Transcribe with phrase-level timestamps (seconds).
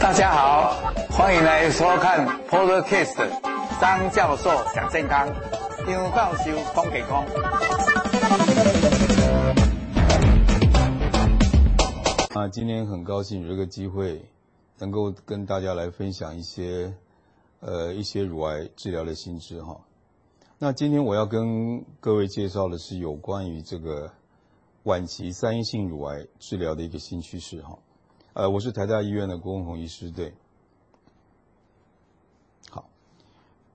[0.00, 0.74] 大家好，
[1.10, 3.30] 欢迎来收看 Podcast
[3.80, 5.28] 张教授讲健康，
[5.86, 7.24] 张教授讲健康。
[12.34, 14.20] 啊，今天很高兴有这个机会，
[14.78, 16.92] 能够跟大家来分享一些，
[17.60, 19.78] 呃，一些乳癌治疗的新知哈。
[20.58, 24.10] 那今天我要跟各位介绍的是有关于这个
[24.84, 27.78] 晚期三阴性乳癌治疗的一个新趋势哈。
[28.34, 30.34] 呃，我是台大医院的郭文宏医师，对。
[32.68, 32.90] 好，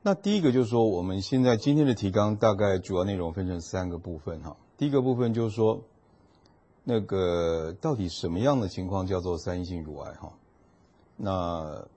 [0.04, 4.56] 那第一个就是说，我们现在今天的提纲大概主要内容分成三个部分哈。
[4.78, 5.82] 第一个部分就是说，
[6.84, 10.32] 那个到底什么样的情况叫做三阴性乳癌哈？
[11.18, 11.88] 那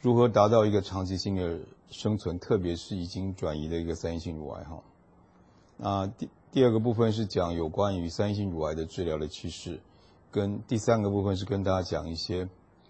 [0.00, 4.82] 如何达到一个长期性的生存，特别是已经转移的一个三阴性乳癌哈。
[5.76, 9.80] 那第第二个部分是讲有关于三阴乳癌的治疗的趋势，
[10.30, 12.48] 跟第三个部分是跟大家讲一些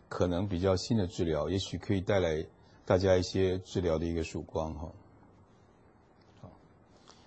[0.09, 2.45] 可能比较新的治疗，也许可以带来
[2.85, 4.93] 大家一些治疗的一个曙光哈。
[6.43, 6.51] 好，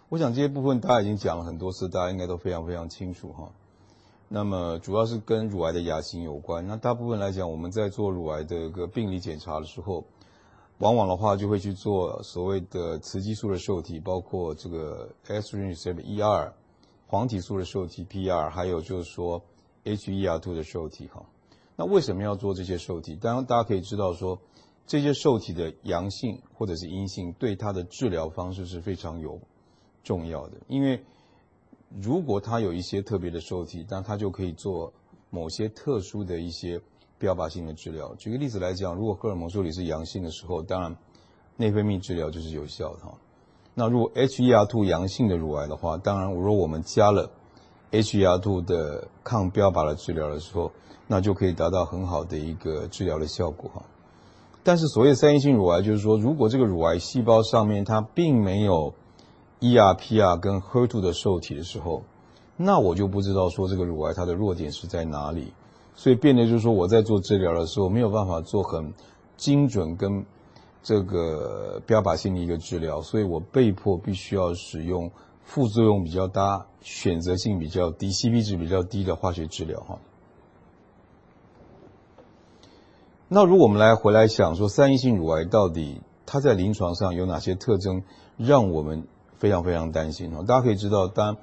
[0.09, 3.51] 我想这些部分大家已经讲了很多次，大家应该都非常非常清楚哈。
[4.29, 6.67] 那么主要是跟乳癌的亚型有关。
[6.67, 10.05] 那大部分来讲，我们在做乳癌的一个病理检查的时候。
[10.79, 16.51] 往往的话就会去做所谓的雌激素的受体，包括这个 estrogen receptor ER、
[17.07, 19.41] 黄体素的受体 PR，还有就是说
[19.85, 21.25] HER2 的受体哈。
[21.75, 23.15] 那为什么要做这些受体？
[23.15, 24.39] 当然大家可以知道说，
[24.85, 29.39] 这些受体的阳性或者是阴性，对它的治疗方式是非常有
[30.03, 30.57] 重要的。
[30.67, 31.03] 因为
[31.99, 34.93] 如果它有一些特别的受体，那它就可以做
[35.31, 36.79] 某些特殊的一些。
[37.19, 40.95] 标靶性的治疗，举个例子来讲，如果荷尔蒙受体是阳性的时候，当然
[41.55, 43.17] 内分泌治疗就是有效的哈。
[43.73, 47.29] 那如果 HER2 阳性的乳癌的话，当然如果我们加了
[47.91, 50.71] HER2 的抗标靶的治疗的时候，
[51.07, 53.83] 那就可以达到很好的一个治疗的效果哈。
[54.63, 58.93] 但是所谓三阴性乳癌，就是说如果这个乳癌细胞上面它并没有
[59.61, 62.03] ER、PR 跟 HER2 的受体的时候，
[62.57, 65.53] 那我就不知道说这个乳癌它的弱点是在哪里。
[65.97, 68.93] 所以变得就是说，我在做治疗的时候没有办法做很
[69.35, 70.25] 精准跟
[70.83, 75.11] 这个标靶性的一个治疗，所以我被迫必须要使用
[75.43, 79.99] 副作用比较大、选择性比较低、CP 值比较低的化学治疗哈。
[83.27, 88.03] 那如果我们来回来想说，三阴性乳癌到底它在临床上有哪些特征，
[88.37, 90.43] 让我们非常非常担心哈？
[90.43, 91.37] 大家可以知道，当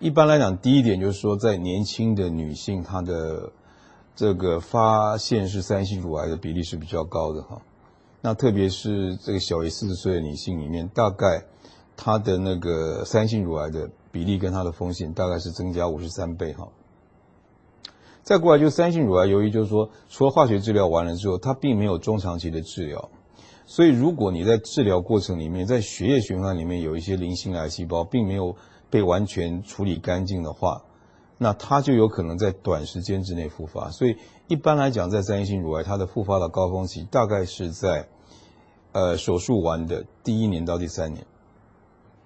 [0.00, 3.52] 一般来讲，第一点就是说，在年轻的女性她的
[4.20, 7.62] 这个发现是三性乳癌的比例是比较高的哈，
[8.20, 11.46] 那特别是这个小于四十岁的女性里面，大概
[11.96, 16.68] 她的那个三性乳癌的比例跟她的风险大概是增加五十三倍哈。
[18.22, 23.08] 再过来就三性乳癌，由于就是说除了化学治疗完了之后，它并没有中长期的治疗，
[23.64, 28.54] 所以如果你在治疗过程里面，在血液循环里面有一些零星癌细胞，并没有
[28.90, 30.82] 被完全处理干净的话。
[31.42, 38.08] 那它就有可能在短时间之内复发，所以一般来讲，在三阴性乳癌，它的复发的高峰期大概是在，
[38.92, 41.24] 呃，手术完的第一年到第三年。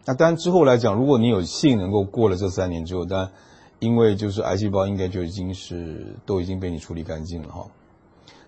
[0.04, 3.30] 那当然之后来讲，如果你有幸能够过了这三年之后，当然
[3.78, 7.68] 因为就是癌细胞应该就已经是都已经被你处理干净了哈。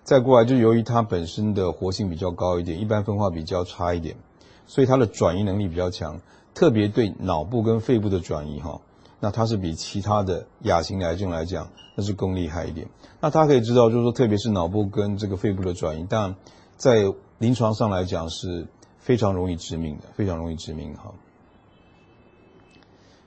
[0.03, 4.17] 再过来就由于它本身的活性比较高一点，一般分化比较差一点，
[4.65, 6.19] 所以它的转移能力比较强，
[6.53, 8.81] 特别对脑部跟肺部的转移哈。
[9.19, 12.87] 那它是比其他的亚型癌症来讲，那是更厉害一点。
[13.19, 16.35] 那大家可以知道，就是说，特别是脑部跟这个肺部的转移，当然
[16.75, 18.67] 在临床上来讲是
[18.99, 21.13] 非常容易致命的，非常容易致命哈。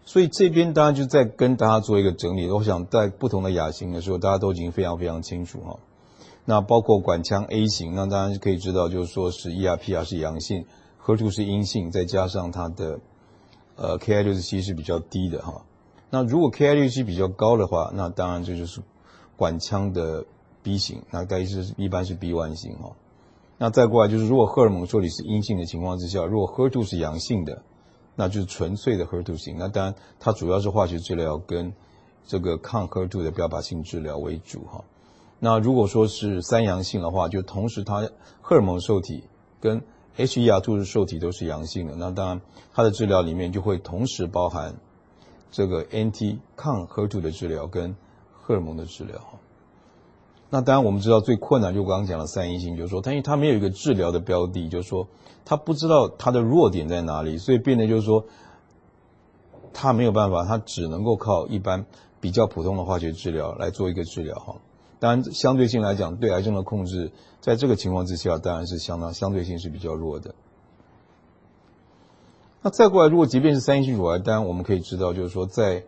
[0.05, 2.51] 所以这边当然就在跟大家做一个整理。
[2.51, 5.79] 我想在不同的亚型的时候，大家都已经非常非常清楚哈。
[6.45, 10.67] 那包括管腔 A 型，那当然可以知道，就是说是 ER/PR 是阳性
[11.05, 12.99] ，HER2 是阴性，再加上它的
[13.77, 15.63] 呃 Ki67 是比较低的哈。
[16.11, 18.81] 那如果 Ki67 比较高的话，那当然这就是
[19.37, 20.27] 管腔的
[20.63, 22.97] B 型，那该是一般是 B1 型哈。
[23.59, 27.63] 那再过来就是，如果荷尔蒙受体是阴性的情况之下，如果 HER2 是阳性的，
[28.17, 29.57] 那就是纯粹的 HER2 型。
[29.57, 31.73] 那当然它主要是化学治疗跟
[32.27, 34.85] 这个抗 HER2 的标靶性治疗为主哈。
[35.39, 38.11] 那如果说是三阳性的话，就同时它
[38.41, 39.25] 荷尔蒙受体
[39.61, 39.83] 跟
[40.17, 42.41] HER2 的受体都是阳性的，那当然
[42.75, 44.75] 它的治疗里面就会同时包含。
[45.51, 47.97] 这个 NT 抗 HER2 的治疗跟
[48.33, 49.21] 荷尔蒙的治疗，
[50.49, 55.07] 那当然我们知道最困难就刚刚讲的三阴性，就是说，它因为它没有一个治疗的标的，就是说，
[55.45, 58.25] 它不知道它的弱点在哪里，所以变得就是说，
[59.73, 61.87] 它没有办法，它只能够靠一般
[62.21, 64.57] 比较普通的化学治疗来做一个治疗哈。
[64.99, 70.35] 当然，相对性来讲，对癌症的控制，在这个情况之下，当然是相当相对性是比较弱的。
[72.63, 75.85] 那再过来，如果即便是三阴性乳癌，当然我们可以知道，就是说在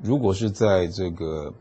[0.00, 1.52] 如果是在这个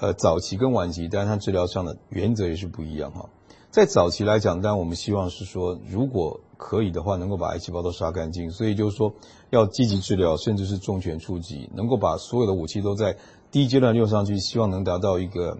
[0.00, 3.28] 呃早期跟晚期，当然它治疗上的原则也是不一样哈。
[3.70, 9.14] 在早期来讲，当然我们希望是说，如果可以的话，能够把癌细胞都杀干净，所以就是说
[9.50, 13.16] 要积极治疗，甚至是重拳出击，能够把所有的武器都在
[13.50, 15.58] 第一阶段用上去，希望能达到一个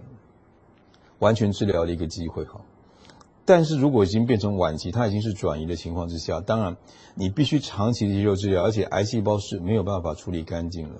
[1.19, 2.59] 完全治疗的一个机会哈。
[3.47, 6.75] 但是如果已经变成晚期，它已经是转移的情况之下，当然
[7.15, 10.95] 你必须长期接受治疗，而且癌细胞是没有办法处理干净了。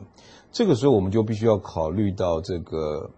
[0.54, 3.12] 这个时候我们就必须要考虑到这个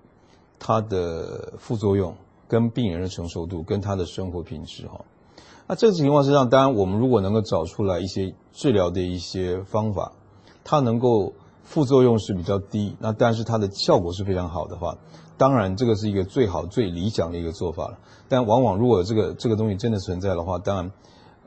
[0.58, 2.16] 它的副作用、
[2.48, 5.06] 跟病人的承受度、跟他的生活品质哈。
[5.68, 10.14] 那这个情况之下，当然我们如果能够找出来一些治疗的一些方法，
[10.64, 11.34] 它能够
[11.64, 14.98] 副作用是比较低，那但是它的效果是非常好的话。
[15.40, 17.98] 当然，这个是一个最好、最理想的一个做法了。
[18.28, 20.92] 但往往如果这个这个东西真的存在的话，当然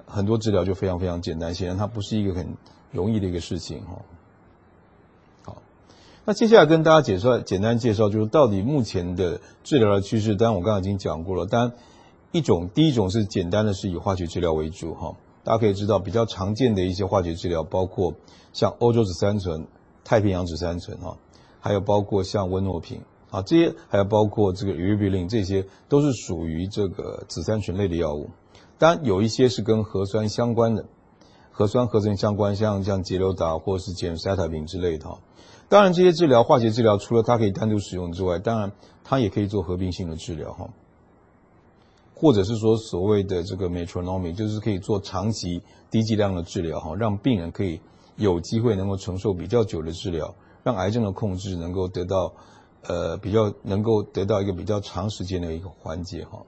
[0.07, 2.57] 很多治疗就非常非常简单，显然它不是一个很
[2.91, 4.01] 容易的一个事情哈。
[5.45, 5.63] 好，
[6.25, 10.37] 那接下来跟大家解说，简单介绍就是到底目前的治疗的趋势。
[10.37, 11.73] 当然我刚刚已经讲过了，当然
[12.31, 15.15] 一种第一种是简单的是以化学治疗为主哈。
[15.45, 18.15] 大家可以知道比较常见的一些化学治疗，包括
[18.55, 19.67] 像欧洲紫杉醇、
[20.03, 21.19] 太平洋紫杉醇哈，
[21.61, 23.03] 还有包括像温诺平。
[23.33, 28.29] 啊，这些还有包括这个 ribulin，这些都是属于这个紫杉醇类的药物。
[28.79, 30.85] 当然，有一些是跟核酸相关的，
[31.51, 35.19] 核酸合成相关，像像节流达或是 gemcitabine 塞塔平之类的哈。
[35.71, 40.69] 当然，这些治疗化学治疗除了它可以单独使用之外，当然它也可以做合并性的治疗哈，
[42.15, 47.81] 或者是说所谓的这个 metronomy，就是可以做长期低剂量的治疗哈，让病人可以
[48.17, 52.35] 有机会能够承受比较久的治疗，让癌症的控制能够得到。
[52.85, 56.43] 呃，比较能够得到一个比较长时间的一个缓解哈。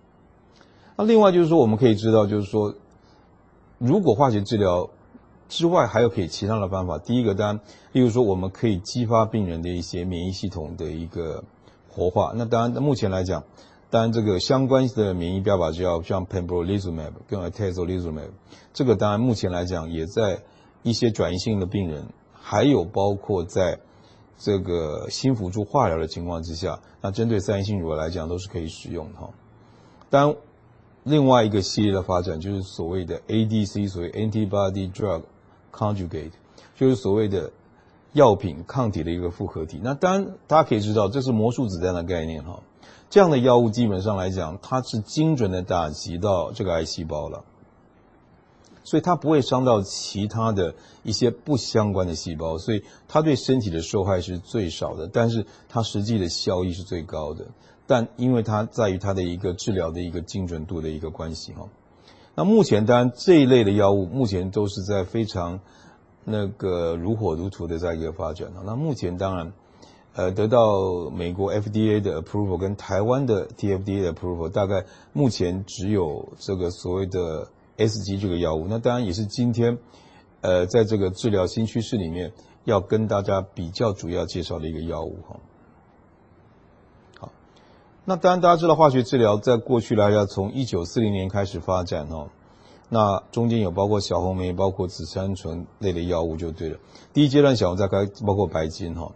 [0.97, 2.75] 那另外就是说，我们可以知道，就是说，
[3.79, 4.91] 如果化学治疗
[5.49, 7.61] 之外还有可以其他的方法，第一个当然，
[7.93, 11.45] 例如说，我们可以激发病人的一些免疫系统的一个
[11.89, 12.33] 活化。
[12.35, 13.45] 那当然，目前来讲，
[13.89, 18.31] 当然这个相关的免疫标靶药，像 pembrolizumab 跟 atezolizumab，
[18.73, 20.43] 这个当然目前来讲也在
[20.83, 23.79] 一些转移性的病人，还有包括在。
[24.37, 29.31] 这个新辅助化疗的情况之下，那针对三阴性乳癌来讲都是可以使用的哈。
[30.11, 30.35] 当，
[31.03, 35.23] 另外一个系列的发展就是所谓的 ADC，所谓 Antibody Drug
[35.73, 36.33] Conjugate，
[36.77, 37.53] 就是所谓的
[38.13, 39.81] 药品抗体的一个复合体。
[39.83, 42.61] 那当然，大家可以知道这是魔术子弹的概念哈。
[43.11, 47.45] 这样的药物基本上来讲，它是精准的打击到这个癌细胞了。
[48.85, 57.47] 所以它不会伤到其他的一些不相关的细胞，所以它对身体的受害是最少的，但是它实际的效益是最高的。
[57.87, 61.69] 但因为它在于它的一个治疗的一个精准度的一个关系哈。
[62.35, 65.61] 那目前当然这一类的药物目前都是在非常
[66.25, 68.53] 那个如火如荼的在一个发展。
[68.65, 69.53] 那目前当然，
[70.15, 77.49] 呃，得到美国 FDA 的 approval 跟台湾的 TFDA 的 approval，大概目前只有这个所谓的。
[77.77, 79.79] S 级这个药物，那当然也是今天，
[80.41, 82.33] 呃，在这个治疗新趋势里面
[82.65, 85.41] 要跟大家比较主要介绍的一个药物哈。
[87.19, 87.33] 好，
[88.05, 92.29] 那当然大家知道化学治疗在过去来讲，从一九四零年开始发展哈，
[92.89, 96.79] 那中间有包括小红梅、包括紫杉醇类的药物就对了。
[97.13, 99.13] 第一阶段小红在开包括白金哈。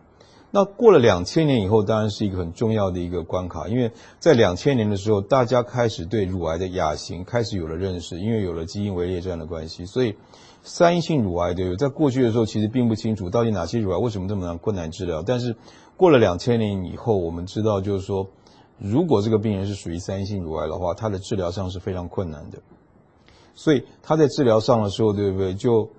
[0.50, 10.16] 那过了两千年以后，当然是一个很重要的一个关卡，因为在两千年的时候，大家开始对乳癌的亚型开始有了认识，因为有了基因围列这样的关系，所以
[10.62, 15.54] 三阴性乳癌对，在过去的时候其实并不清楚到底哪些乳癌为什么这么难困难治疗，但是
[15.98, 18.26] 过了两千年以后，我们知道就是说，
[18.78, 22.58] 如果这个病人是属于三阴性乳癌的话，他的治疗上是非常困难的，
[23.54, 25.52] 所以他在治疗上的时候，对不对？
[25.52, 25.90] 就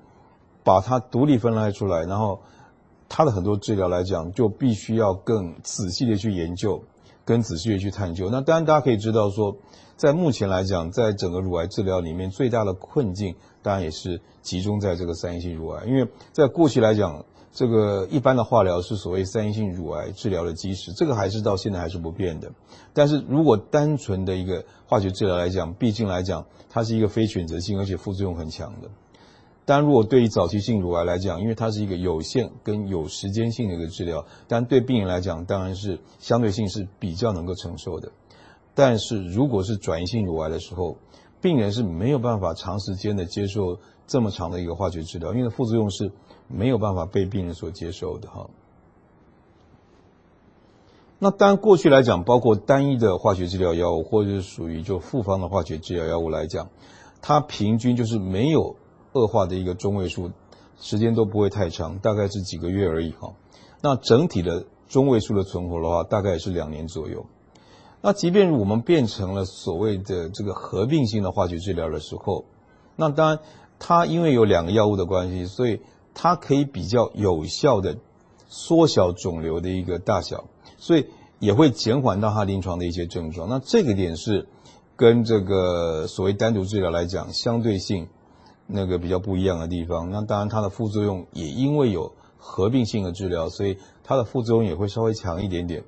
[0.63, 2.39] 把它独立分开出来，然后。
[3.09, 6.81] 他的很多治疗来讲，就必须要更仔细的去研究，
[7.25, 8.29] 更仔细的去探究。
[8.29, 9.57] 那当然，大家可以知道说，
[9.97, 15.85] 在目前来讲，在整个乳癌治疗里面，最大的困境当然也是集中在这个三阴性乳癌。
[15.85, 22.51] 因为在过去来讲，这个一般的化疗是所谓三阴性乳癌治疗的基石，这个还是到现在还是不变的。
[22.93, 28.89] 但是如果单纯的一个化学治疗来讲，毕竟来讲，它是一个非选择性，而且副作用很强的。
[29.69, 38.11] 但如果对于早期性乳癌来讲，因为它是一个有限跟有时间性的一个治疗，但对病人来讲，当然是相对性是比较能够承受的。
[38.73, 40.97] 但是如果是转移性乳癌的时候，
[41.39, 46.11] 病人是没有办法长时间的接受这么长的一个化学治疗，因为副作用是
[46.47, 48.49] 没有办法被病人所接受的哈。
[51.19, 56.69] 那当然过去来讲，包括单一的化学治疗药物，或者是属于就复方的化学治疗药物来讲，
[57.21, 58.75] 它平均就是没有
[59.13, 60.31] 恶化的一个中位数，
[60.79, 63.33] 时间都不会太长，大概是几个月而已哈。
[63.81, 67.25] 那整体的中位数的存活的话，大概也是两年左右。
[68.01, 72.45] 那即便我们变成了所谓的这个合并性的化学治疗的时候，
[72.95, 73.39] 那当然
[73.77, 75.81] 它因为有两个药物的关系，所以
[76.13, 77.97] 它可以比较有效的
[78.47, 80.45] 缩小肿瘤的一个大小。
[80.77, 81.07] 所以
[81.39, 83.49] 也会减缓到他临床的一些症状。
[83.49, 84.47] 那这个点是
[84.95, 88.07] 跟这个所谓单独治疗来讲，相对性
[88.69, 90.09] 那个比较不一样的地方。
[90.11, 95.83] 那当然它的副作用也因为有合并性的治疗，所以它的副作用也会稍微强一点点。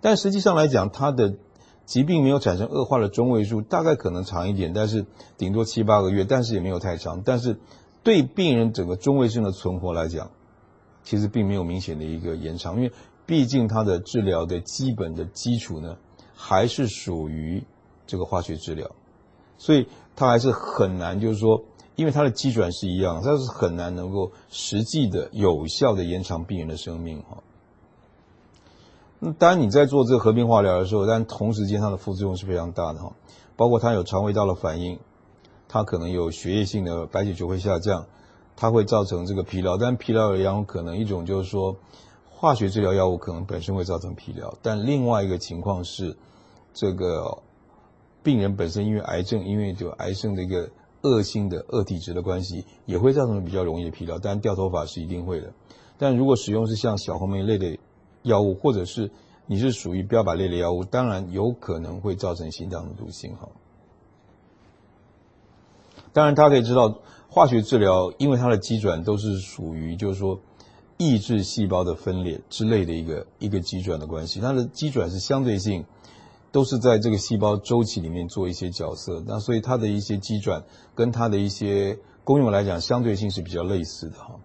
[0.00, 1.36] 但实际上来讲，它的
[1.84, 5.06] 疾病没有产生恶化的中位数大概可能长一点，但是
[5.38, 7.22] 顶多七八个月，但是也没有太长。
[7.24, 7.58] 但是
[8.02, 10.30] 对病人整个中位性的存活来讲，
[11.02, 12.92] 其实并没有明显的一个延长，因为。
[13.28, 15.96] 毕竟它的治疗的基本的基础呢，
[16.36, 17.64] 还是属于
[18.06, 18.88] 这个化学治疗，
[19.58, 21.64] 所以它还是很难，就是说，
[21.96, 27.42] 因为它的基转是一样，它是很难能够实际的有效的延长病人的生命哈。
[29.18, 33.12] 那当然你在做这个合并化疗的时候，但同时间它的副作用是非常大的哈，
[33.56, 35.00] 包括它有肠胃道的反应，
[35.66, 38.06] 它可能有血液性的白血球会下降，
[38.54, 41.76] 它会造成这个疲劳，但疲劳有两种可能，一种就是说。
[42.38, 46.14] 化学治疗药物可能本身会造成疲劳，但另外一个情况是，
[46.74, 47.38] 这个
[48.22, 50.68] 病人本身因为癌症，因为就癌症的一个
[51.06, 54.18] 恶性的恶体质的关系，也会造成比较容易的疲劳。
[54.18, 55.52] 当然掉头发是一定会的，
[55.96, 57.78] 但如果使用是像小红梅类的
[58.22, 59.10] 药物，或者是
[59.46, 63.48] 你是属于标靶类的药物，当然有可能会造成心脏的毒性哈。
[66.12, 66.98] 当然，大家可以知道，
[67.28, 70.40] 化学治疗因为它的机转都是属于就是说。
[70.98, 75.84] 抑制细胞的分裂之类的一个一个机转的关系，它的机转是相对性，
[76.56, 84.36] 都是在这个细胞周期里面做一些角色，那所以它的一些机转跟它的一些功用来讲，相对性是比较类似的哈。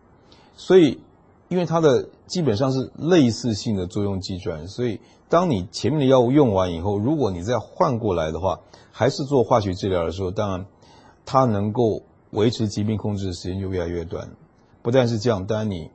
[0.58, 1.00] 所以，
[1.48, 5.00] 因为它的基本上是类似性的作用机转，所以
[5.30, 8.60] 当你前面的药物用完以后，如果你再换过来的话，
[8.92, 10.66] 还是做化学治疗的时候，当然
[11.26, 14.30] 它能够维持疾病控制的时间就越来越短。
[14.82, 15.90] 不但是这样，当然你。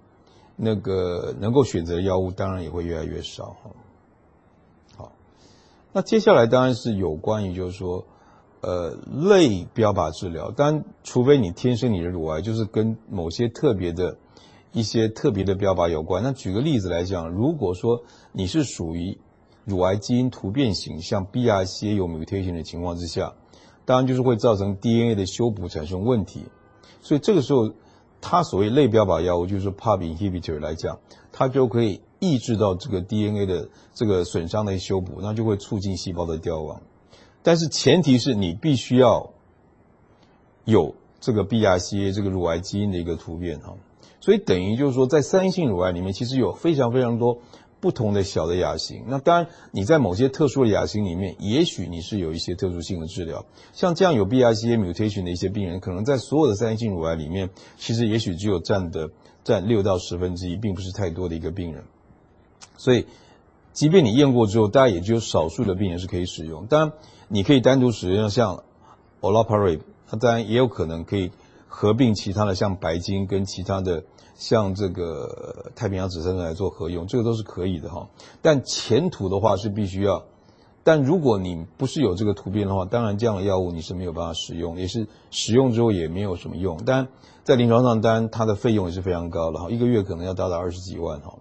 [0.59, 3.71] 那个能够选择药物当然也会越来越少哈。
[5.97, 8.05] 那接下来当然是有关于就是说，
[8.61, 10.51] 呃，类标靶治疗。
[10.51, 14.19] 当然，除非你天生你的乳癌就是跟某些特别的
[14.73, 16.23] 一些特别的标靶有关。
[16.23, 19.17] 那举个例子来讲，如果说你是属于
[19.65, 23.33] 乳癌基因突变型，像 BRCA 有 mutation 的情况之下，
[23.87, 26.45] 当然就是会造成 DNA 的修补产生问题。
[27.01, 27.73] 所以这个时候。
[28.29, 30.99] 它所谓类标靶药物，就是 PAR inhibitor 来讲，
[31.31, 36.83] 它就可以抑制到这个 DNA 的这个损伤的修补，那就会促进细胞的凋亡。
[37.45, 39.31] 但是前提是你必须要
[40.65, 43.77] 有这个 BRCA 这个乳癌基因的一个突变哈。
[44.19, 47.39] 所以等于就是说，在三阴性乳癌里面，其实有非常非常多。
[47.79, 53.45] 不同的小的亚型，那当然你在某些特殊的亚型里面，也许你是有一些特殊性的治疗。
[53.75, 59.11] 像这样有 BRCA mutation 的一些病人，可能在所有的三阴性乳癌里面，其实也许只有占的
[59.45, 61.85] 占六到十分之一，并不是太多的一个病人。
[62.79, 63.07] 所以，
[63.75, 66.67] 即便你验过之后，大概也只有少数的病人是可以使用。
[66.67, 66.93] 当然，
[67.29, 68.65] 你可以单独使用像
[69.21, 71.31] olaparib，它当然也有可能可以
[71.69, 74.05] 合并其他的像白金跟其他的。
[74.37, 78.09] 像这个太平洋紫杉来做合用，这个都是可以的哈。
[78.43, 80.25] 但前途的话是必须要，
[80.85, 86.79] 但如果你不是有这个突变的话，当然这样的药物你是没有办法使用，也是使用之后也没有什么用。
[86.85, 87.09] 但
[87.45, 91.39] 在临床上，当然它的费用也是非常高的哈，一个月可能要达到二十几万哈。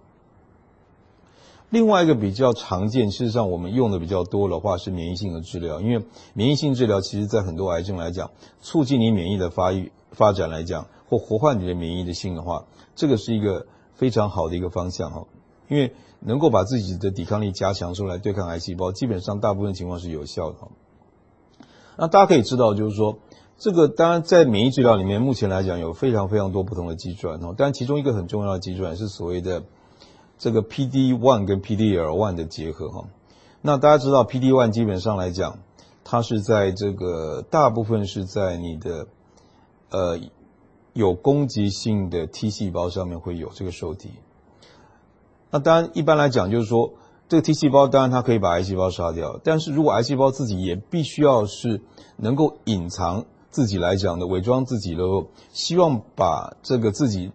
[1.68, 12.64] 另外一个比较常见，事实上我们用的比较多的话是免疫性的治疗，因为免疫性治疗其实在很多癌症来讲，促进你免疫的发育发展来讲，或活化你的免疫的性的话。
[12.94, 15.26] 这个是一个非常好的一个方向哈，
[15.68, 20.56] 因为能够把自己的抵抗力加强出来对抗癌细胞，基本上大部分情况是有效的。
[21.98, 23.18] 那大家可以知道，就是说
[23.58, 29.64] 这个当然在免疫治疗里面，目前来讲有非常非常多不同的机转哦，但其中一个很重要的机转是所谓的
[30.38, 33.04] 这个 PD one 跟 PDL one 的结合哈。
[33.60, 35.58] 那大家知道，PD one 基本上来讲，
[36.02, 39.06] 它是在这个大部分是在你的
[39.90, 40.18] 呃。
[40.96, 44.12] 有攻击性的 T 细胞上面会有这个受体。
[45.50, 46.94] 那当然，一般来讲就是说，
[47.28, 51.82] 这个 T 细胞当然它可以把癌细胞杀掉，但是如果癌细胞自己也必须要是
[52.16, 55.04] 能够隐藏自己来讲的，伪装自己的，
[55.52, 57.30] 希望把这个自己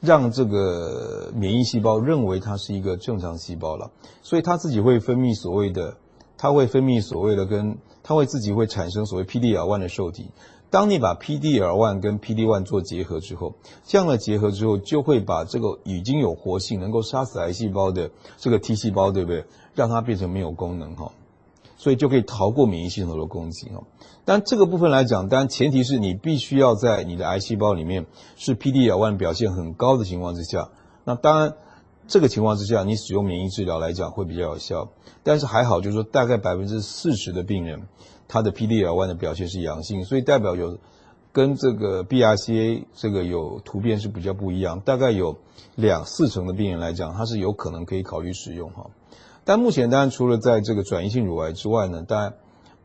[0.00, 5.96] 让这个免疫细胞认为它是一个正常细胞了，所以它自己会分泌所谓的，
[6.36, 10.30] 它会分泌所谓的跟，它会自己会产生所谓 PDL1 的受体。
[10.70, 19.44] 当你把 PDL1 跟 PD1 做结合之后，这样的结合之后，就会把这个已经有活性、能够杀死癌细胞的这个 T 细胞，对不对？
[19.74, 21.12] 让它变成没有功能哈，
[21.76, 23.84] 所以就可以逃过免疫系统的攻击哈。
[24.24, 28.04] 但这个部分来讲，当然前提是你必须要在你的癌细胞里面
[28.36, 30.68] 是 PDL1 表现很高的情况之下。
[31.04, 31.54] 那当然，
[32.08, 34.90] 这个情况之下，你使用免疫治疗来讲会比较有效。
[35.22, 37.88] 但是还好，就是说大概百分之四十的病人。
[38.28, 40.78] 它的 PDL1 的表现是阳性，所以代表有
[41.32, 44.80] 跟这个 BRCA 这个有突变是比较不一样。
[44.80, 45.38] 大概有
[45.74, 48.90] 两四成的病人来讲，它是有可能可以考虑使用哈。
[49.44, 52.34] 但目前当然除了在这个转移性乳癌之外呢，当然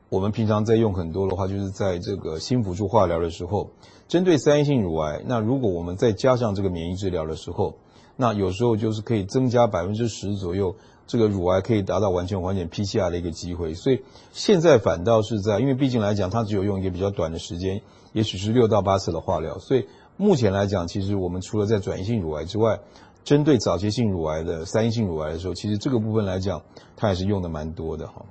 [0.10, 3.72] 我们平常在用很多的话，就是在这个新辅助化疗的时候，
[4.08, 7.76] 针对三阴性乳癌，那如果我们再加上这个免疫治疗的时候，
[8.16, 10.76] 那有时候就是可以增加百分之十左右。
[11.06, 17.82] 这个乳癌可以达到完全缓解 PCR 的一个机会，所以现在反倒是在，因为毕竟来讲，它只有用一个比较短的时间，
[18.14, 22.80] 也许是六到八次的化疗，所以目前来讲，其实我们除了在转移性乳癌之外，
[23.24, 26.62] 针对早期性乳癌的三阴性乳癌的时候，其实这个部分来讲，
[26.96, 28.26] 它也是用的蛮多的哈。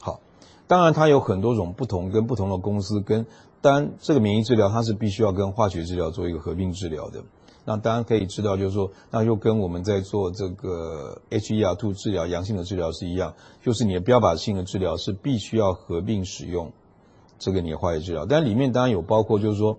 [0.00, 0.20] 好，
[0.66, 3.26] 当然它有很多种不同跟不同的公司跟，
[3.60, 7.22] 当然这个免疫治疗它是必须要跟化学治疗做一个合并治疗的。
[7.64, 16.72] 那当然可以知道，就是说，那又跟我们在做这个 HER2 治疗阳性的治疗是一样，就是你的标靶性的治疗是必须要合并使用
[17.38, 18.26] 这个你的化学治疗。
[18.26, 19.78] 但里面当然有包括，就是说，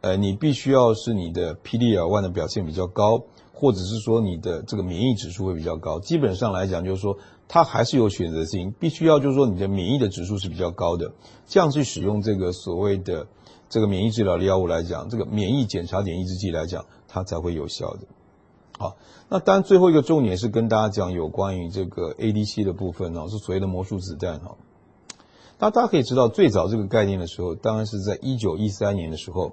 [0.00, 5.98] 呃，你必须要是你的 PDL1 的表现比较高，或者是说你的这个免疫指数会比较高。
[6.00, 7.18] 基本上来讲，就是说
[7.48, 11.12] 它还是有选择性，必须要就是说你的免疫的指数是比较高的，
[11.46, 13.26] 这样去使用这个所谓的
[13.68, 16.84] 这个免疫治疗的药物来讲，这个免疫检查点抑制剂来讲。
[17.08, 18.00] 它才会有效的。
[18.78, 18.96] 好，
[19.30, 24.56] 那当然最后一个重点是跟大家讲有关于这个 ADC 的部分哦，是所谓的魔术子弹哈。
[25.58, 29.52] 那大家可以知道，最早这个概念的时候，当然是在一九一三年的时候，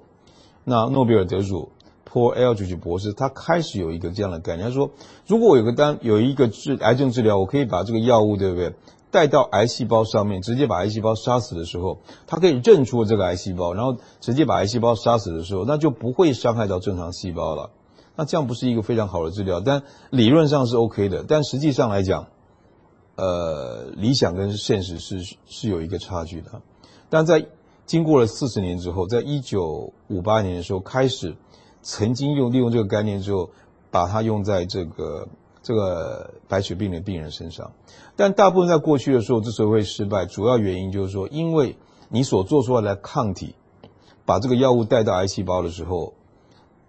[0.62, 1.70] 那诺贝尔得主
[2.06, 4.90] Paul Ehrlich 博士他开始有一个这样的概念，他说，
[5.26, 8.74] 如果我有个单有一个治癌症治疗，我可以把这个药物对不对
[9.14, 17.70] 带到癌细胞上面，直接把癌细胞杀死的时候，它可以认出这个癌细胞，然后直接把癌细胞杀死的时候，那就不会伤害到正常细胞了。
[18.16, 22.26] 那这样不是一个非常好的治疗，但理论上是 OK 的，但实际上来讲，
[23.14, 26.60] 呃，理想跟现实是是有一个差距的。
[27.08, 27.46] 但在
[27.86, 31.36] 经过了四十年之后，在一九五八年的时候开始，
[31.82, 33.50] 曾经用利用这个概念之后，
[33.92, 35.28] 把它用在这个。
[35.64, 37.72] 这个白血病的病人身上，
[38.16, 41.78] 但大部分在过去的时候之所以会失败，主要原因就是说，因为
[42.10, 43.54] 你所做出来的抗体，
[44.26, 46.12] 把这个药物带到癌细胞的时候，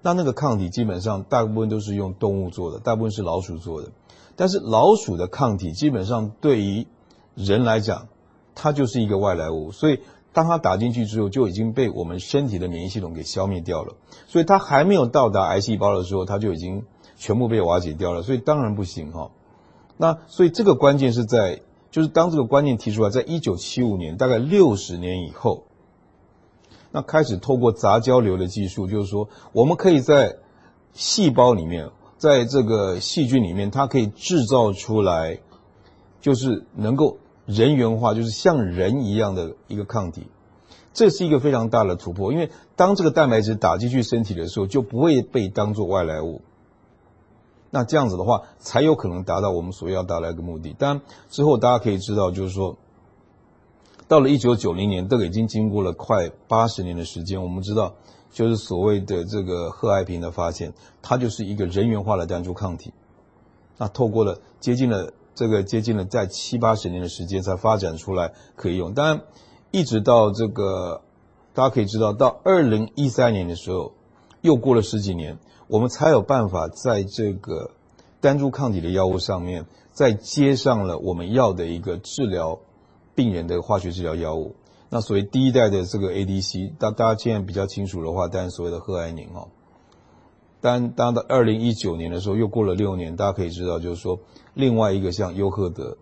[0.02, 3.92] 那那个抗体基本上大部分都是用动物做的，大部分是老鼠做的，
[4.36, 6.86] 但是老鼠的抗体基本上对于
[7.34, 8.10] 人来讲，
[8.56, 10.02] 它就是一个外来物，所以
[10.34, 13.96] 当它打进去之后，就已经被我们身体的免疫系统给消灭掉了，
[14.28, 16.84] 所以它还没有到达癌细胞的时候，它就已经。
[17.15, 19.32] 全部被瓦解掉了，所以当然不行哈。
[19.97, 25.63] 那所以这个关键是在，就是当这个观念提出来，在一九七五年，大概六十年以后，
[26.91, 30.36] 那开始透过杂交流的技术，就是说我们可以在
[30.93, 35.39] 细胞里面，在这个细菌里面，它可以制造出来，
[36.21, 40.28] 就是能够人源化，就是像人一样的一个抗体。
[40.93, 46.41] 这是一个非常大的突破，因为当这个蛋白质打进去身体的时候，就不会被当作外来物。
[47.71, 50.73] 那这样子的话，才有可能达到我们所要达到一个目的。
[50.78, 52.78] 当然之后大家可以知道，就是说，
[54.08, 57.41] 到了一九九零年，这个已经经过了快八十年的时间。
[57.41, 57.93] 我们知道，
[58.32, 62.93] 就是所谓的这个贺爱平的发现，它就是一个人源化的单株抗体。
[63.78, 68.93] 那透过了接近了这个接近了在七八十年的时间，才发展出来可以用。
[68.93, 69.21] 当然，
[69.71, 71.01] 一直到这个
[71.54, 73.91] 大家可以知道，到二零一三年的时候，
[74.45, 75.39] 又过了十几年。
[75.67, 77.71] 我们才有办法在这个
[78.21, 82.60] 单株抗体的药物上面，再接上了我们要的一个治疗
[83.15, 84.55] 病人的化学治疗药物。
[84.89, 89.47] 那所谓第一代的这个 ADC，大大家现在比较清楚的话，当然所谓的贺爱宁哦。
[90.62, 94.19] 当当到二零一九年的时候，又过了六年，大家可以知道，就是说
[94.53, 95.97] 另外一个像优赫德。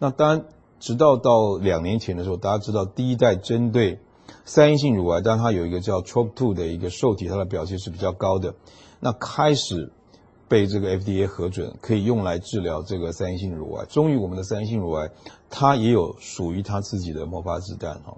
[0.00, 0.44] 那当然，
[0.80, 4.00] 直到到两年前的时候，大家知道第一代针对
[4.48, 8.54] 三阴性乳癌，但它有一个叫 TROP2 的一个受体，它的表现是比较高的。
[8.98, 9.92] 那开始
[10.48, 13.84] 被这个 FDA 核准，可以用来治疗这个三阴性乳癌。
[13.84, 15.10] 终于，我们的三阴性乳癌，
[15.50, 18.16] 它也有属于它自己的魔法子弹哈。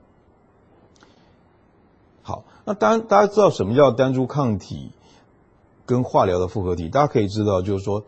[2.23, 4.93] 好，那当大家知道什么叫单株抗体
[5.85, 8.05] 跟化疗的复合体，大家可以知道，就是说，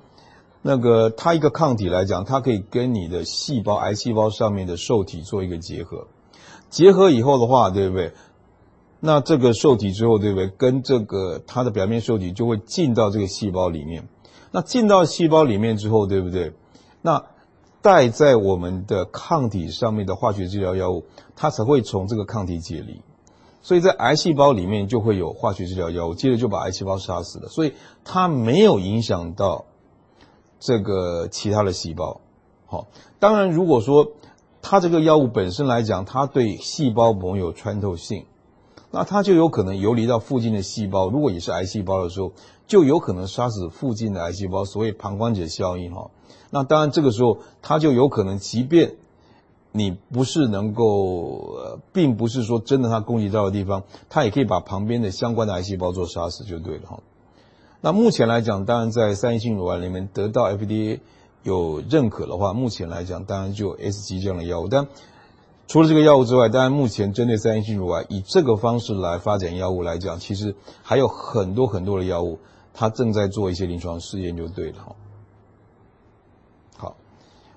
[0.63, 6.07] 那个它一个抗体来讲，它可以跟你的细胞、癌细胞上面的受体做一个结合，
[6.73, 8.13] 结合以后的话，对不对？
[8.99, 10.49] 那这个受体之后，对不对？
[10.49, 14.09] 跟这个它的表面受体就会进到这个细胞里面。
[14.51, 16.55] 那进到细胞里面之后，对不对？
[17.03, 17.27] 那
[17.83, 21.05] 带在我们的抗体上面的化学治疗药物，
[21.37, 23.03] 它才会从这个抗体解离。
[23.61, 27.49] 所以在癌细胞里面就会有化学治疗药物，接着就把癌细胞杀死了。
[27.49, 29.67] 所以它没有影响到
[30.59, 32.21] 这个其他的细胞。
[32.67, 32.87] 好，
[33.19, 34.13] 当然如果说
[34.63, 38.25] 它这个药物本身来讲，它对细胞膜有穿透性，
[38.93, 41.11] 那它就有可能游离到附近的细胞。
[41.11, 42.33] 如果也是癌细胞的时候，
[42.67, 46.11] 就有可能杀死附近的癌细胞，所谓旁观者效应哈。
[46.51, 48.95] 那当然这个时候它就有可能，即便
[49.73, 50.85] 你不是能够，
[51.57, 57.01] 呃，并不是说真的，它攻击到的地方，它也可以把旁边的相关的癌细胞做杀死就对了哈。
[57.81, 61.01] 那目前来讲，当然在三阴性乳癌里面得到 FDA
[61.43, 64.69] 有认可的话，目前来讲当然就有 S 级这样的药物。
[64.69, 64.87] 但
[65.67, 72.39] 除了这个药物之外，当然目前针对三阴性乳癌以这个方式来发展药物来讲，其实还有很多很多的药物，
[72.75, 74.97] 它正在做一些临床试验就对了好。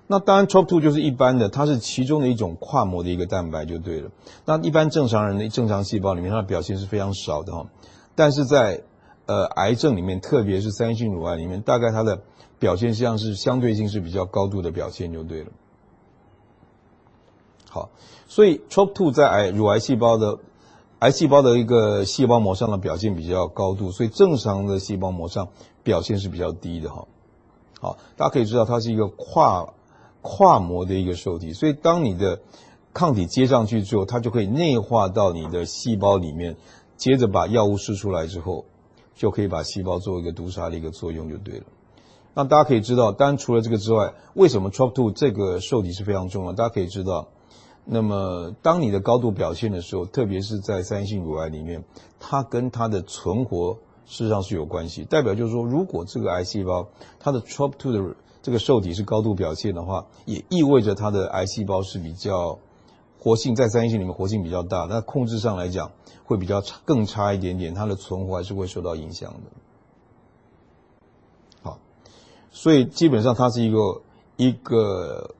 [0.07, 4.11] 那当然，TROP2 就是一般的，它是其中的一种跨膜的一个蛋白就对了。
[4.45, 7.65] 那一般正常人的正常细胞里面，它的表现是非常少的哈。
[8.13, 8.83] 但是在
[9.25, 12.21] 呃癌症里面，特别是三阴性乳癌里面，大概它的
[12.65, 15.51] 表现像是相对性是比较高度的表现就对了。
[17.69, 17.89] 好，
[18.27, 20.39] 所以 TROP2 在癌乳癌细胞的
[20.99, 25.49] 癌细胞的一个细胞膜上的表现比较高度，所以正常的细胞膜上
[25.83, 27.07] 表现是比较低的哈。
[27.79, 29.73] 好，大家可以知道它是一个跨。
[30.27, 32.41] 跨膜的一个受体，所以当你的
[32.95, 36.57] 抗体接上去之后，它就可以内化到你的细胞里面，
[36.97, 38.65] 接着把药物释出来之后，
[39.13, 41.65] 就可以把细胞做一个毒杀的一个作用就对了。
[42.35, 46.51] 那大家可以知道，当然除了这个之外，为什么 TROP2 这个受体是非常重要？
[46.51, 47.29] 大家可以知道，
[47.85, 51.85] 那么当你的高度表现的时候，特别是在三阴性乳癌里面，
[52.19, 55.05] 它跟它的存活事实上是有关系。
[55.05, 62.59] 代表就是说，如果这个癌细胞它的 TROP2 的这个受体是高度表现的话，也意味着它的癌细胞是比较
[63.17, 65.93] 活性，在三阴性里面活性比较大，那控制上来讲
[66.25, 69.51] 会比较差，更差一点点，它的存活还是会受到影响的。
[72.55, 74.01] 所以基本上它是一个
[74.37, 75.35] 一个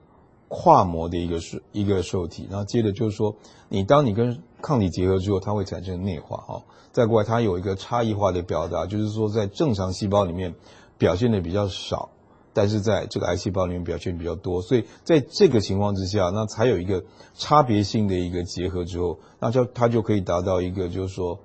[0.49, 3.33] 跨膜的一个受一个受体，然后接着就是说，
[3.69, 6.61] 你当你跟抗体结合之后，它会产生内化哈。
[6.91, 10.55] 再过来，它有一个差异化的表达，就是说在正常细胞里面
[10.97, 12.09] 表现的比较少。
[12.51, 21.39] 但是在这个癌细胞里面表现比较多，所以在这个情况之下，那才有一个差别性的一个结合之后，那就它就可以达到一个，就是说，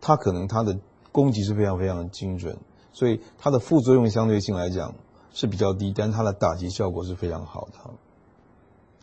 [0.00, 0.78] 它可能它的
[1.10, 2.58] 攻击是非常非常的精准，
[2.92, 4.94] 所以它的副作用相对性来讲
[5.32, 7.90] 是比较低，但是它的打击效果是非常好的。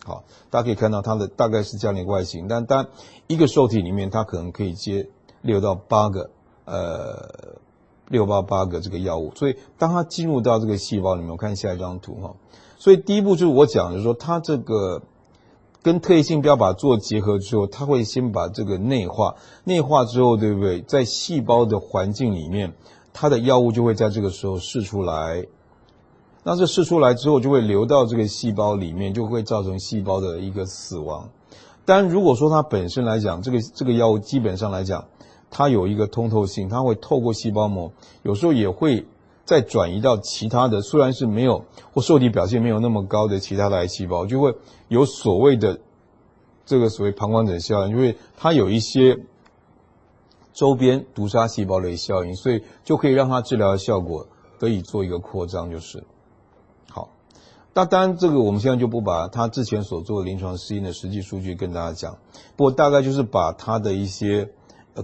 [0.06, 2.88] 好，大家可以看到它的大概是这样的一个外形，但当
[3.28, 5.10] 一个受体里面它可能可以接
[5.42, 6.30] 六到八个，
[6.65, 7.60] 呃。
[8.12, 12.36] 六八八个这个药物，所以当它进入到这个细胞里面，我看下一张图哈。
[12.76, 15.04] 所以第一步就是我讲的，就是说它这个
[15.84, 20.82] 跟特异性标靶做结合之后，它会先把这个内化，内化之后，对不对？
[20.82, 22.74] 在细胞的环境里面，
[23.13, 25.46] 它的药物就会在这个时候释出来。
[26.43, 31.30] 那这释出来之后，就会流到这个细胞里面，就会造成细胞的一个死亡。
[31.86, 35.06] 但如果说它本身来讲，这个这个药物基本上来讲，
[35.49, 37.91] 它有一个通透性，它会透过细胞膜，
[38.23, 39.06] 有时候也会
[39.43, 44.56] 再转移到其他的，虽然是没有或受体表现没有那么高的其他的癌细胞，就会
[44.88, 45.80] 有所谓的
[46.65, 49.17] 这个所谓旁观者效应，因为它有一些
[50.54, 54.28] 周边毒杀细胞的效应，所以就可以让它治疗的效果
[54.60, 56.04] 得以做一个扩张，就是。
[57.73, 62.17] 那当然，这个我们现在就不把它之前所做的临床试验的实际数据跟大家讲，
[62.55, 64.51] 不过大概就是把它的一些。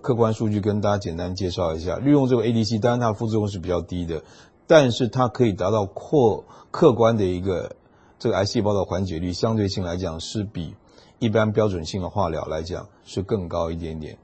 [0.01, 4.23] 客观数据跟大家简单介绍一下，利用这个 ADC，当然它的副作用是比较低的，
[4.67, 7.77] 但是它可以达到扩客观的一个
[8.19, 10.75] 这个癌细胞的缓解率，相对性来讲是比
[11.19, 14.17] 一般标准性的化疗来讲是更高一点点。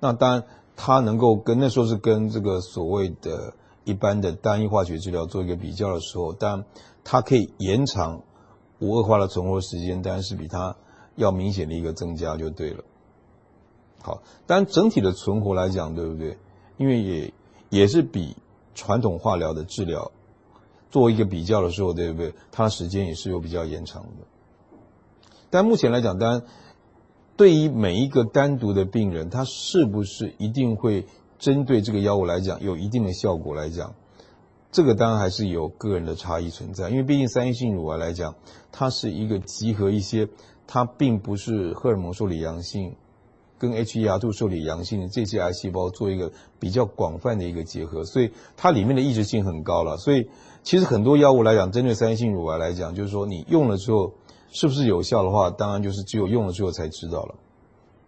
[0.00, 6.64] 那当然，它能够跟那时候是跟这个所谓的一般的单一化学治疗做一个比较的时候，当
[7.04, 8.22] 它可以延长
[8.80, 10.74] 无恶化的存活时间，当然是比它
[11.14, 12.82] 要明显的一个增加就对了。
[14.02, 16.36] 好，但整体的存活来讲，对不对？
[16.76, 17.32] 因为也
[17.70, 18.36] 也是比
[18.74, 20.10] 传统化疗的治疗
[20.90, 22.34] 做一个比较的时候，对不对？
[22.50, 24.78] 它时间也是有比较延长的。
[25.50, 26.42] 但目前来讲，当然
[27.36, 31.06] 对于每一个单独的病人，他是不是一定会
[31.38, 33.94] 针对这个药物来讲有一定的效果来讲，
[34.74, 38.34] 这个当然还是有个人的差异存在，因为毕竟三阴性乳癌来讲，
[38.72, 40.28] 它是一个集合一些，
[40.66, 42.96] 它并不是荷尔蒙受体阳性。
[43.56, 49.96] 跟 HER2 受体阳性的这些癌细胞做一个比较广泛的一个结合，所以它里面的抑制性很高了。
[49.96, 50.28] 所以
[50.64, 54.12] 其实很多药物来讲，针对三阴性乳癌来讲，就是说你用了之后
[54.50, 57.36] 是不是有效的话，当然就是只有用了之后才知道了。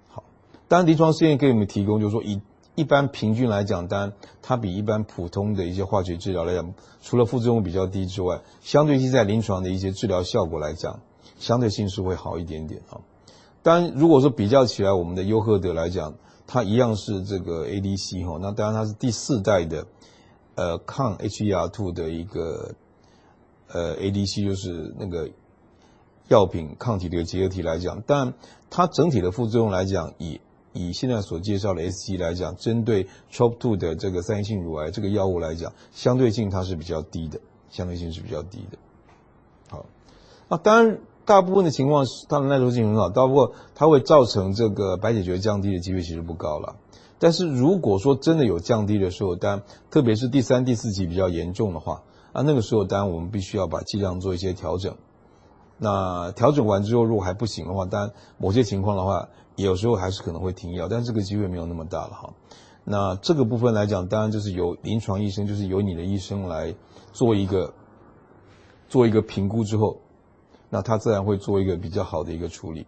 [0.09, 0.25] 好，
[0.67, 2.43] 当然临床试验给我们提供，就是说以
[2.77, 4.13] 一般平均来讲，当然
[4.43, 11.01] 它比一般普通的一些化学治疗来讲，除了副作用比较低之外，相对性在临床的一些治疗效果来讲，
[11.39, 13.01] 相对性是会好一点点啊。
[13.63, 16.15] 当然，如果说比较起来，我们的优赫德来讲，
[16.47, 19.87] 它一样是这个 ADC 哈，那当然它是第四代的，
[20.55, 22.75] 呃，抗 HER2 的一个
[23.69, 25.31] 呃 ADC，就是那个
[26.29, 28.35] 药品抗体的一个结合体来讲，但
[28.71, 30.41] 它整体的副作用来讲，以
[30.77, 38.79] 以现在所介绍的 SG 来讲，针对 TROP2 的这个三阴性乳癌这个药物来讲，相对性它是比较低的，相对性是比较低的。
[39.71, 39.87] 好，
[40.49, 40.99] 那当然。
[41.27, 46.77] 大部分的情况是它的耐受性很好，不过它会造成这个白血球降低的机会其实不高了。
[47.19, 54.95] 但是如果说真的有降低的时候，当然特别是第三、第四级比较严重的话，啊，那个时候当然我们必须要把剂量做一些调整。
[55.79, 62.33] 那调整完之后，如果还不行的话，当然某些情况的话，有时候还是可能会停药，但这个机会没有那么大了哈。
[62.85, 66.75] 那这个部分来讲，当然就是由临床医生，就是由你的医生来
[67.13, 67.75] 做一个
[68.89, 69.99] 做一个评估之后。
[70.69, 72.87] 那他自然会做一个比较好的一个处理。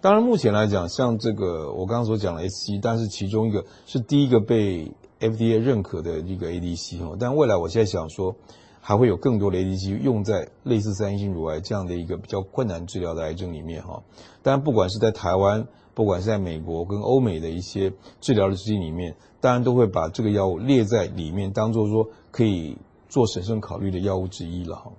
[0.00, 7.16] 当然，目前来讲，像这个我刚刚所讲的 SC，但是其中一个是第一个被 FDA 认可的一个 ADC 哦。
[7.20, 8.34] 但未来我现在想说，
[8.84, 14.02] 还会有更多的 ADC 用在类似三阴性乳癌这样的一个比较困难治疗的癌症里面哈。
[14.42, 22.76] 当然，不管是在台湾，不管是在美国跟欧美的一些治疗的基金里面，当然都会把这个药物列在里面，当做说可以
[23.08, 24.90] 做审慎考虑的药物之一了哈。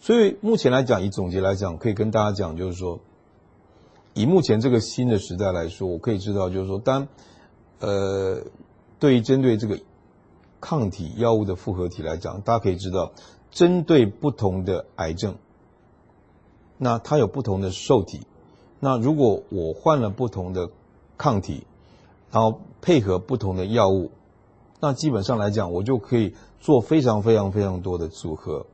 [0.00, 3.00] 所以目前来讲，以总结来讲，可以跟大家讲，就是说，
[4.12, 7.08] 以目前这个新的时代来说，我可以知道，就是说，当
[7.80, 8.44] 呃，
[9.00, 9.80] 对于针对这个
[10.64, 13.12] 抗体药物的复合体来讲，大家可以知道，
[13.50, 15.34] 针对不同的癌症，
[16.78, 18.26] 那它有不同的受体，
[18.80, 20.70] 那如果我换了不同的
[21.18, 21.66] 抗体，
[22.30, 24.10] 然后配合不同的药物，
[24.80, 28.64] 那基本上来讲，我就可以做非常非常非常多的组合。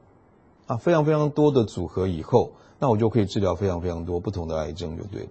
[0.69, 5.31] 啊，非常非常多的组合以后，那我就可以治疗非常非常多不同的癌症就对了。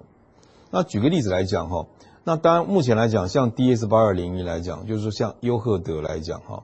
[0.72, 1.88] 那举个例子来讲哈，
[2.24, 6.64] 那当然目前来讲，像 DS 八二零一来讲，就是说像优赫德来讲哈，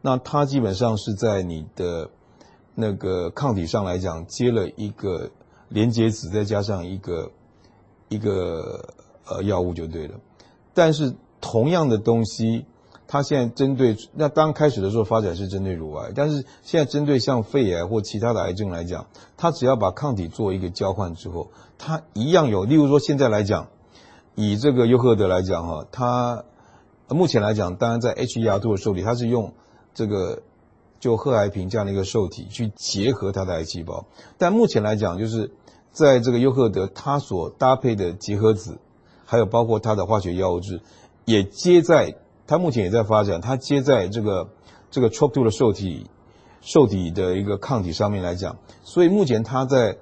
[0.00, 2.10] 那它基本上是在你的
[2.74, 5.30] 那个抗体上来讲接了一个
[5.68, 7.30] 连接子，再加上一个
[8.08, 8.88] 一个
[9.26, 10.14] 呃药物就对了。
[10.72, 12.64] 但是同样的东西。
[13.06, 22.64] 它现在针对那刚开始的时候发展是针对乳癌，但是现在针对像肺癌或其他的癌症来讲，它只要把抗体做一个交换之后，它一样有。
[22.64, 23.68] 例如说现在来讲，
[24.34, 26.44] 以这个优赫德来讲哈，它
[27.08, 29.52] 目前来讲，当然在 HER2 的受体，它是用
[29.94, 30.42] 这个
[31.00, 34.06] 就贺癌平这样的一个受体去结合它的癌细胞，
[34.38, 35.52] 但目前来讲，就是
[35.92, 38.78] 在这个优赫德它所搭配的结合子，
[39.24, 40.80] 还有包括它的化学药物质，
[41.24, 42.16] 也接在。
[42.46, 44.50] 它目前也在发展，它接在这个
[44.90, 46.10] 这个 TROP2 的受体
[46.60, 49.96] 受体的一个抗体上面来讲，所以目前它在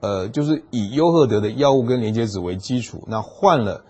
[0.00, 3.84] 呃就是以优赫德的药物跟连接子为基础，那换了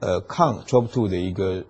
[0.00, 1.64] 呃抗 TROP2 的一个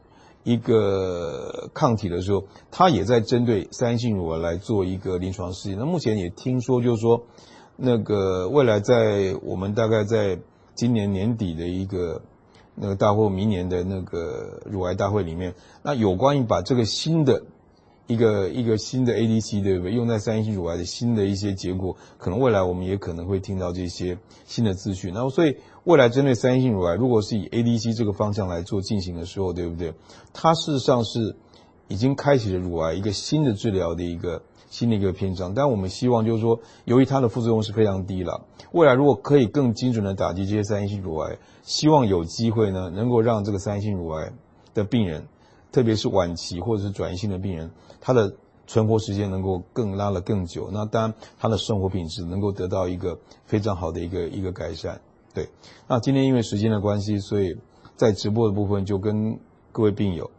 [0.44, 5.78] 一个抗体的时候，它也在针对三性乳癌来做一个临床试验。
[5.78, 7.22] 那目前也听说就是说，
[7.76, 10.38] 那个未来在我们大概在
[10.74, 12.22] 今年年底的一个。
[12.78, 17.42] 那个大会明年的那个乳癌大会里面，那有关于把这个新的
[18.06, 24.16] 一个一个新的 ADC 对不对，用在三阴性乳癌的新的一些结果，可能未来我们也可能会听到这些
[24.46, 25.12] 新的资讯。
[25.12, 29.92] 然后所以未来针对三阴性乳癌，如果是以 ADC 这个方向来做进行的时候，对不对？
[30.32, 31.36] 它事实上是
[31.88, 35.52] 已经开启了乳癌一个新的治疗的一个新的一个篇章。
[35.54, 41.38] 但我们希望就是说，由于它的副作用是非常低了，未来如果可以更精准的打击这些三阴性乳癌。
[41.64, 44.32] 希望有机会呢，能够让这个三阴性乳癌
[44.74, 45.26] 的病人，
[45.72, 47.72] 特别是晚期或者是转移性的病人，
[48.06, 48.32] 他的
[48.68, 50.70] 存活时间能够更拉了更久。
[50.72, 55.00] 那当然，他的生活品质能够得到一个非常好的一个一个改善。
[55.34, 55.48] 对，
[55.88, 57.56] 那今天因为时间的关系，所以
[57.96, 59.40] 在直播的部分就跟
[59.72, 60.30] 各位病友，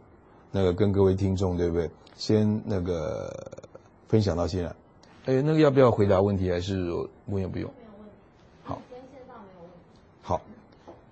[0.50, 1.90] 那个跟各位听众，对不对？
[2.16, 3.60] 先那个
[4.08, 4.74] 分享到现在。
[5.26, 6.90] 哎，那个要不要回答问题，还是
[7.26, 7.70] 问也不用？
[8.64, 8.80] 好。
[10.22, 10.40] 好。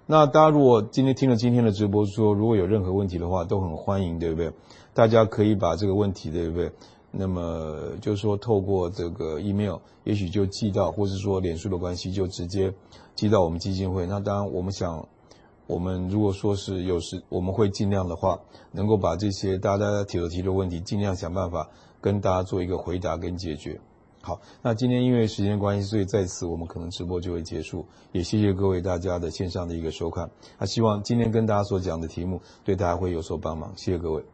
[0.06, 4.52] 那大家如果今天听了今天的直播说，如果有任何问题的话，都很欢迎，对不对？
[4.96, 6.72] 大家可以把这个问题，对不对？
[7.10, 12.72] 那么就是说，透过这个 email，也许就寄到，或是说脸书的关系，就直接
[13.14, 14.06] 寄到我们基金会。
[14.06, 15.06] 那当然，我们想，
[15.66, 18.40] 我们如果说是有时，我们会尽量的话，
[18.72, 21.68] 能够把这些大家提的提的问题，尽量想办法
[22.00, 23.78] 跟大家做一个回答跟解决。
[24.22, 27.84] 好，那今天因为时间关系，所以在此我们可能直播就会结束。
[28.12, 30.30] 也谢谢各位大家的线上的一个收看。
[30.58, 33.72] 那希望今天跟大家所讲的题目对大家会有所帮忙。
[33.76, 34.24] 谢谢各位。